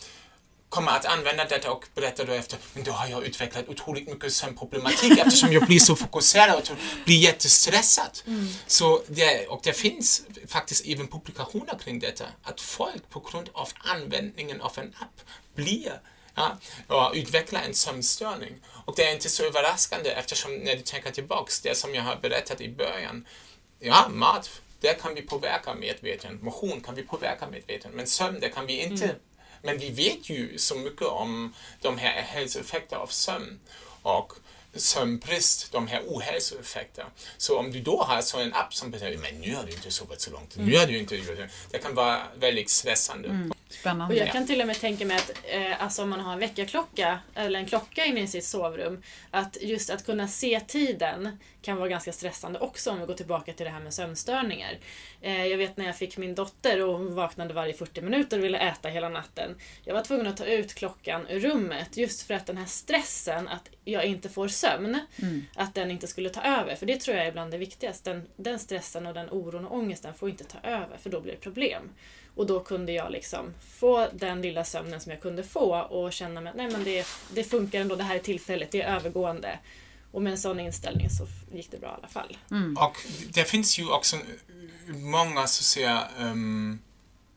[0.69, 4.33] kommer att använda detta och berätta då efter, men då har jag utvecklat otroligt mycket
[4.33, 8.19] sömnproblematik eftersom jag blir så fokuserad och blir jättestressad.
[8.67, 13.69] Så det, och det finns faktiskt även publikationer kring detta, att folk på grund av
[13.79, 15.21] användningen av en app
[15.55, 16.01] blir
[16.88, 18.55] Ja, utveckla en sömnstörning.
[18.85, 22.16] Och det är inte så överraskande eftersom när du tänker tillbaks, det som jag har
[22.16, 23.27] berättat i början,
[23.81, 28.49] ja, mat, det kan vi påverka medveten, motion kan vi påverka medveten, men sömn, det
[28.49, 29.14] kan vi inte.
[29.62, 33.61] Men vi vet ju så mycket om de här hälsoeffekterna av sömn
[34.03, 34.33] och
[34.75, 37.05] sömnbrist, de här ohälsoeffekter.
[37.37, 39.90] Så om du då har så en app som betyder men nu har du inte
[39.90, 41.49] sovit så långt, nu har du inte gjort det.
[41.70, 43.51] Det kan vara väldigt stressande.
[43.81, 44.15] Spännande.
[44.15, 46.39] Och jag kan till och med tänka mig att eh, alltså om man har en
[46.39, 51.77] väckarklocka eller en klocka inne i sitt sovrum, att just att kunna se tiden kan
[51.77, 54.79] vara ganska stressande också om vi går tillbaka till det här med sömnstörningar.
[55.21, 58.45] Eh, jag vet när jag fick min dotter och hon vaknade varje 40 minuter och
[58.45, 59.55] ville äta hela natten.
[59.85, 63.49] Jag var tvungen att ta ut klockan ur rummet just för att den här stressen
[63.49, 64.99] att jag inte får sömn,
[65.55, 66.75] att den inte skulle ta över.
[66.75, 68.11] För det tror jag är bland det viktigaste.
[68.11, 71.33] Den, den stressen och den oron och ångesten får inte ta över för då blir
[71.33, 71.91] det problem.
[72.37, 76.51] Och då kunde jag liksom få den lilla sömnen som jag kunde få och känna
[76.51, 79.59] att nej men det, det funkar ändå, det här är tillfälligt, det är övergående.
[80.12, 82.38] Och med en sån inställning så gick det bra i alla fall.
[82.79, 82.96] Och
[83.35, 84.16] det finns ju också
[84.87, 86.79] många så att säga um,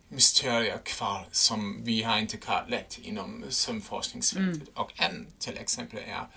[0.09, 4.69] mysterier kvar som vi har inte kartlagt inom sömnforskningsfältet.
[4.73, 6.27] Och en till exempel är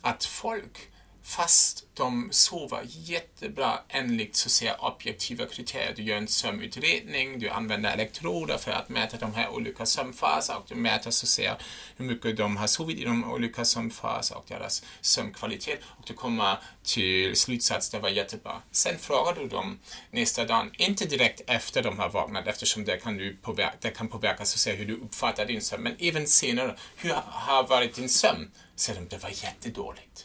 [0.00, 0.91] att folk
[1.22, 5.92] fast de sover jättebra enligt så att säga, objektiva kriterier.
[5.96, 10.64] Du gör en sömnutredning, du använder elektroder för att mäta de här olika sömnfaserna och
[10.68, 11.56] du mäter så att säga,
[11.96, 16.58] hur mycket de har sovit i de olika sömnfaserna och deras sömnkvalitet och du kommer
[16.82, 18.62] till slutsats det var jättebra.
[18.70, 19.78] Sen frågar du dem
[20.10, 24.08] nästa dag, inte direkt efter de har vaknat eftersom det kan, du påverka, det kan
[24.08, 27.94] påverka så att säga, hur du uppfattar din sömn, men även senare, hur har varit
[27.94, 28.50] din sömn?
[28.82, 30.24] Säger de, det var jättedåligt.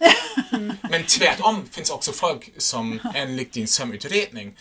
[0.90, 4.58] Men tvärtom finns också folk som enligt din sömnutredning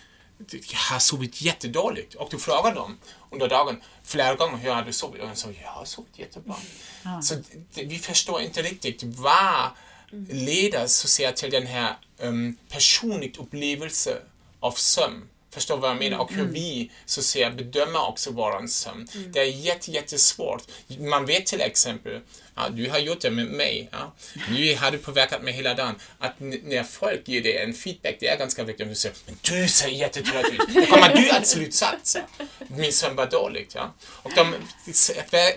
[0.90, 2.14] har sovit jättedåligt.
[2.14, 2.98] Och du frågar dem
[3.30, 5.22] under dagen flera gånger hur har du sovit?
[5.22, 6.56] Och de säger jag har sovit jättebra.
[7.22, 7.34] Så
[7.74, 9.70] det, vi förstår inte riktigt vad
[10.30, 14.22] leder så säga, till den här um, personligt upplevelse
[14.60, 15.28] av sömn.
[15.56, 16.18] Förstår vad jag menar?
[16.18, 19.08] Och hur vi så att säga, bedömer också våran sömn.
[19.32, 20.62] Det är jätte, jättesvårt.
[20.98, 22.20] Man vet till exempel,
[22.54, 24.14] ja, du har gjort det med mig, ja.
[24.90, 28.64] du påverkat mig hela dagen, att när folk ger dig en feedback, det är ganska
[28.64, 30.74] viktigt om du säger men du ser jättetrött ut.
[30.74, 32.20] Då kommer du att slutsatsa.
[32.68, 33.74] Min sömn var dåligt.
[33.74, 33.94] Ja.
[34.06, 34.54] Och de,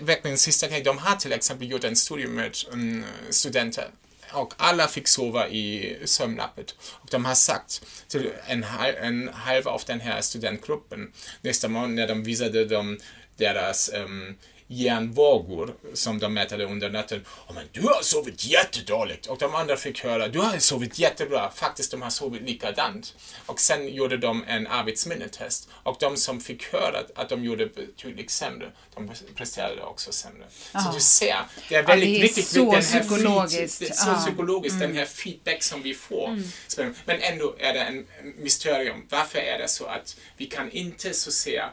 [0.00, 3.88] verkligen sista grejen, de har till exempel gjort en studie med um, studenter
[4.32, 6.74] och alla fick sova i sömnlappet.
[6.80, 8.64] Och de har sagt till en,
[9.00, 12.98] en halv av den här studentgruppen nästa morgon när de visade dem
[13.36, 14.36] deras um,
[14.70, 17.24] hjärnvågor som de mätade under natten.
[17.48, 19.26] Oh, men du har sovit jättedåligt.
[19.26, 21.50] Och de andra fick höra, du har sovit jättebra.
[21.54, 23.14] Faktiskt, de har sovit likadant.
[23.46, 25.68] Och sen gjorde de en arbetsminnetest.
[25.72, 30.46] Och de som fick höra att de gjorde betydligt sämre, de presterade också sämre.
[30.72, 30.84] Aha.
[30.84, 31.36] Så du ser,
[31.68, 33.78] det är väldigt ja, det är viktigt så den här psykologiskt.
[33.78, 34.88] Feed, så psykologiskt, mm.
[34.88, 36.28] den här feedback som vi får.
[36.28, 36.94] Mm.
[37.04, 38.06] Men ändå är det en
[38.36, 39.06] mysterium.
[39.08, 41.70] Varför är det så att vi kan inte så säga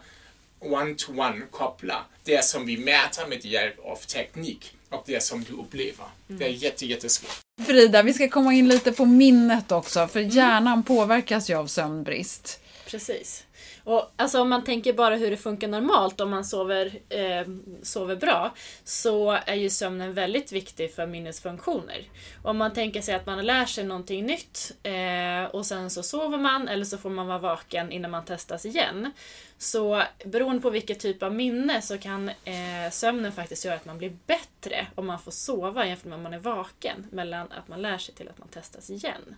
[0.59, 6.05] one-to-one koppla det som vi mäter med hjälp av teknik och det som du upplever.
[6.29, 6.39] Mm.
[6.39, 7.39] Det är jätte, jättesvårt.
[7.65, 12.59] Frida, vi ska komma in lite på minnet också, för hjärnan påverkas ju av sömnbrist.
[12.85, 13.43] Precis.
[13.87, 17.47] Och alltså om man tänker bara hur det funkar normalt om man sover, eh,
[17.83, 22.01] sover bra så är ju sömnen väldigt viktig för minnesfunktioner.
[22.43, 26.37] Om man tänker sig att man lär sig någonting nytt eh, och sen så sover
[26.37, 29.11] man eller så får man vara vaken innan man testas igen.
[29.57, 33.97] Så beroende på vilket typ av minne så kan eh, sömnen faktiskt göra att man
[33.97, 37.07] blir bättre om man får sova jämfört med om man är vaken.
[37.11, 39.35] Mellan att man lär sig till att man testas igen.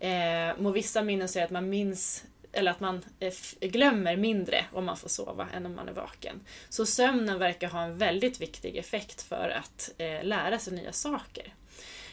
[0.00, 2.24] Eh, och vissa minnen säger att man minns
[2.56, 6.40] eller att man eh, glömmer mindre om man får sova än om man är vaken.
[6.68, 11.54] Så sömnen verkar ha en väldigt viktig effekt för att eh, lära sig nya saker.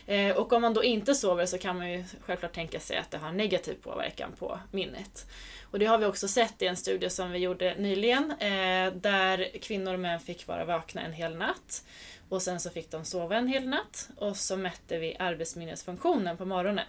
[0.05, 3.11] Eh, och om man då inte sover så kan man ju självklart tänka sig att
[3.11, 5.25] det har negativ påverkan på minnet.
[5.71, 9.59] Och det har vi också sett i en studie som vi gjorde nyligen eh, där
[9.61, 11.85] kvinnor och män fick vara vakna en hel natt.
[12.29, 16.45] Och sen så fick de sova en hel natt och så mätte vi arbetsminnesfunktionen på
[16.45, 16.85] morgonen.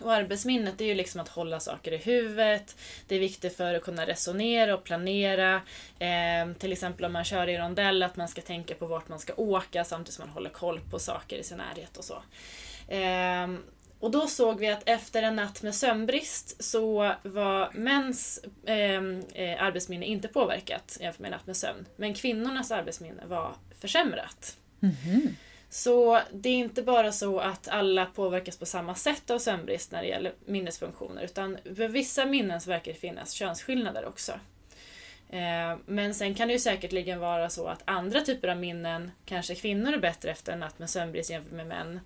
[0.00, 2.76] Och arbetsminnet är ju liksom att hålla saker i huvudet.
[3.08, 5.54] Det är viktigt för att kunna resonera och planera.
[5.98, 9.18] Eh, till exempel om man kör i rondell, att man ska tänka på vart man
[9.18, 12.22] ska åka samtidigt som man håller koll på saker i sin närhet och så.
[12.88, 13.48] Eh,
[14.04, 19.62] och då såg vi att efter en natt med sömnbrist så var mäns ehm, eh,
[19.62, 21.86] arbetsminne inte påverkat jämfört med en natt med sömn.
[21.96, 24.56] Men kvinnornas arbetsminne var försämrat.
[24.82, 25.28] Mm -hmm.
[25.74, 30.02] Så det är inte bara så att alla påverkas på samma sätt av sömnbrist när
[30.02, 34.32] det gäller minnesfunktioner, utan för vissa minnen så verkar det finnas könsskillnader också.
[35.30, 39.54] Eh, men sen kan det ju säkerligen vara så att andra typer av minnen, kanske
[39.54, 42.00] kvinnor är bättre efter en natt med sömnbrist jämfört med män.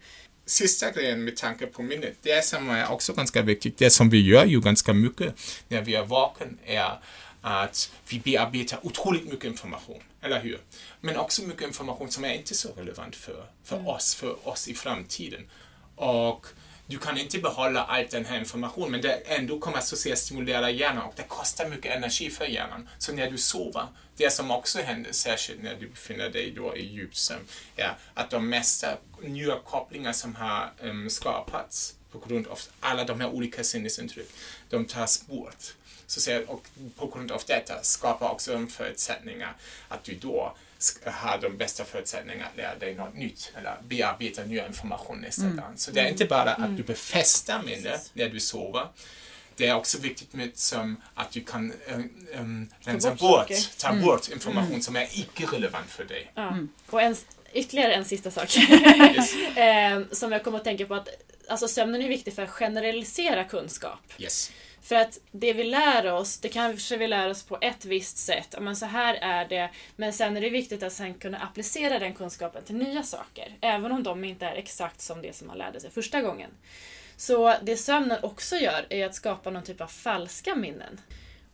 [0.44, 4.26] Sista grejen med tanke på minnet, det som är också ganska viktigt, det som vi
[4.26, 5.35] gör ju ganska mycket
[5.68, 6.98] när vi är vaken är
[7.42, 10.61] att vi bearbetar otroligt mycket information, eller hur?
[11.01, 13.88] Men också mycket information som är inte så relevant för, för mm.
[13.88, 15.51] oss, för oss i framtiden.
[15.96, 16.46] Och
[16.87, 21.05] du kan inte behålla all den här informationen, men det ändå kommer att stimulera hjärnan
[21.05, 22.88] och det kostar mycket energi för hjärnan.
[22.98, 26.87] Så när du sover, det som också händer, särskilt när du befinner dig då i
[26.87, 27.44] djupsömn,
[27.77, 33.20] är att de mesta nya kopplingar som har um, skapats på grund av alla de
[33.20, 34.29] här olika sinnesintryck,
[34.70, 35.74] de tas bort.
[36.09, 39.57] Så säger, och på grund av detta skapar också de förutsättningar
[39.88, 40.57] att du då
[41.05, 45.57] har de bästa förutsättningarna att lära dig något nytt eller bearbeta nya information nästa mm.
[45.57, 45.73] dag.
[45.77, 46.87] Så det är inte bara att du mm.
[46.87, 48.88] befäster minnet när du sover.
[49.57, 51.73] Det är också viktigt med som att du kan
[52.35, 54.05] um, rensa bort, ta mm.
[54.05, 54.83] bort information mm.
[54.83, 56.33] som är icke-relevant för dig.
[56.35, 56.49] Ja.
[56.49, 56.68] Mm.
[56.90, 57.16] Och en,
[57.53, 59.35] ytterligare en sista sak yes.
[59.57, 61.09] eh, som jag kommer att tänka på att
[61.49, 63.99] alltså sömnen är viktig för att generalisera kunskap.
[64.18, 64.53] Yes.
[64.88, 68.55] För att det vi lär oss, det kanske vi lär oss på ett visst sätt.
[68.61, 69.70] Men så här är det.
[69.96, 73.57] Men sen är det viktigt att sen kunna applicera den kunskapen till nya saker.
[73.61, 76.51] Även om de inte är exakt som det som man lärde sig första gången.
[77.16, 81.01] Så det sömnen också gör är att skapa någon typ av falska minnen.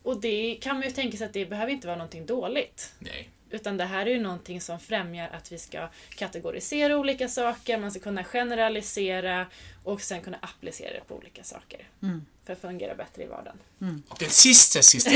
[0.03, 2.93] Och det kan man ju tänka sig att det behöver inte vara någonting dåligt.
[2.99, 3.29] Nej.
[3.49, 7.91] Utan det här är ju någonting som främjar att vi ska kategorisera olika saker, man
[7.91, 9.47] ska kunna generalisera
[9.83, 11.87] och sen kunna applicera det på olika saker.
[12.03, 12.25] Mm.
[12.45, 13.59] För att fungera bättre i vardagen.
[13.81, 14.03] Mm.
[14.09, 15.11] Och den sista, sista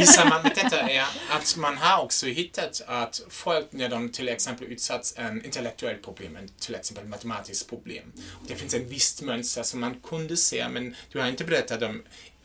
[0.00, 4.28] i samband med detta är att man har också hittat att folk när de till
[4.28, 8.12] exempel utsatts en intellektuell problem, till exempel matematiskt problem.
[8.40, 11.82] Och det finns ett visst mönster som man kunde se, men du har inte berättat
[11.82, 12.02] om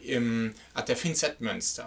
[0.09, 1.85] um, att det finns ett mönster.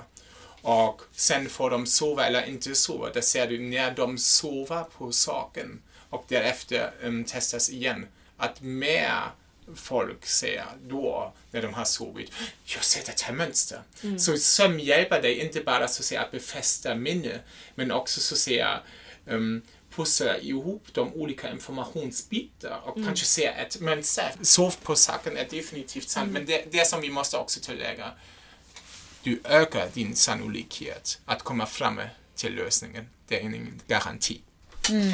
[0.63, 3.11] Och sen får de sova eller inte sova.
[3.11, 9.31] Där ser du när de sover på saken och därefter um, testas igen att mer
[9.75, 12.33] folk säger då när de har sovit,
[12.65, 13.83] jag ser ett här mönster.
[14.03, 14.19] Mm.
[14.19, 17.41] Så sömn hjälper dig inte bara så att, säga, att befästa minne,
[17.75, 18.81] men också så att säga
[19.27, 19.63] um,
[19.95, 23.09] pussla ihop de olika informationsbitar och mm.
[23.09, 24.33] kanske se ett mönster.
[24.43, 26.33] Sov på saken är definitivt sant, mm.
[26.33, 28.11] men det, det som vi måste också tillägga,
[29.23, 32.01] du ökar din sannolikhet att komma fram
[32.35, 33.09] till lösningen.
[33.29, 34.41] Det är ingen garanti.
[34.91, 35.13] Mm.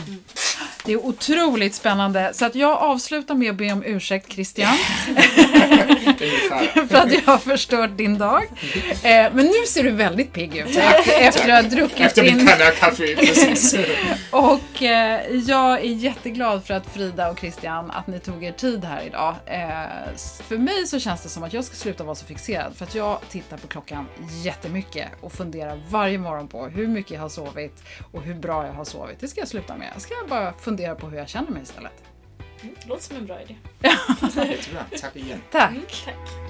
[0.85, 2.31] Det är otroligt spännande.
[2.35, 4.77] Så att jag avslutar med att be om ursäkt Christian.
[6.89, 8.43] för att jag har förstört din dag.
[9.03, 12.37] Eh, men nu ser du väldigt pigg ut efter, efter att ha druckit Efter din...
[12.37, 13.75] min kanna kaffe, precis.
[14.31, 18.85] Och eh, jag är jätteglad för att Frida och Christian, att ni tog er tid
[18.85, 19.35] här idag.
[19.47, 20.17] Eh,
[20.49, 22.77] för mig så känns det som att jag ska sluta vara så fixerad.
[22.77, 24.07] För att jag tittar på klockan
[24.45, 28.73] jättemycket och funderar varje morgon på hur mycket jag har sovit och hur bra jag
[28.73, 29.21] har sovit.
[29.21, 29.89] Det ska jag sluta med.
[29.95, 32.05] Jag ska bara fundera på hur jag känner mig istället.
[32.63, 33.57] Det låter som en bra idé.
[34.51, 35.41] Jättebra, tack igen.
[35.51, 36.05] Tack!
[36.05, 36.49] Tack.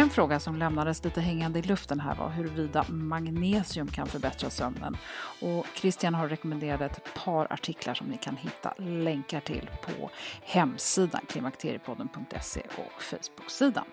[0.00, 4.96] En fråga som lämnades lite hängande i luften här var huruvida magnesium kan förbättra sömnen.
[5.40, 10.10] Och Christian har rekommenderat ett par artiklar som ni kan hitta länkar till på
[10.42, 13.84] hemsidan klimakteriepodden.se och Facebook-sidan.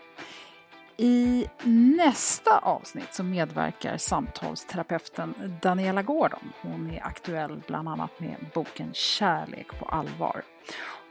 [0.99, 1.47] I
[1.97, 6.53] nästa avsnitt så medverkar samtalsterapeuten Daniela Gordon.
[6.61, 10.41] Hon är aktuell bland annat med boken Kärlek på allvar.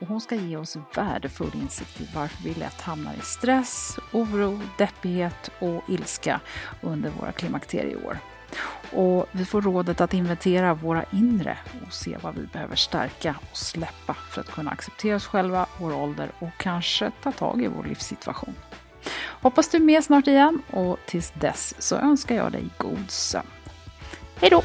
[0.00, 4.60] Och hon ska ge oss värdefull insikt i varför vi lätt hamnar i stress, oro,
[4.78, 6.40] deppighet och ilska
[6.80, 8.18] under våra klimakterieår.
[8.92, 13.56] Och vi får rådet att inventera våra inre och se vad vi behöver stärka och
[13.56, 17.84] släppa för att kunna acceptera oss själva, vår ålder och kanske ta tag i vår
[17.84, 18.54] livssituation.
[19.42, 23.46] Hoppas du är med snart igen och tills dess så önskar jag dig god sömn.
[24.40, 24.62] Hej då!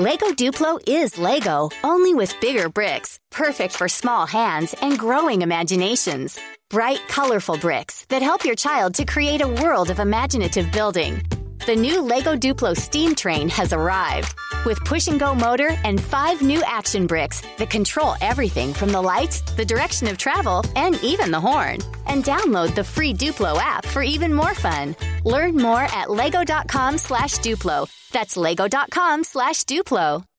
[0.00, 6.40] Lego Duplo is Lego, only with bigger bricks, perfect for small hands and growing imaginations.
[6.70, 11.20] Bright, colorful bricks that help your child to create a world of imaginative building.
[11.66, 14.34] The new Lego Duplo steam train has arrived
[14.64, 19.00] with push and go motor and five new action bricks that control everything from the
[19.00, 21.78] lights, the direction of travel, and even the horn.
[22.06, 24.96] And download the free Duplo app for even more fun.
[25.24, 27.88] Learn more at lego.com slash Duplo.
[28.10, 30.29] That's lego.com slash Duplo.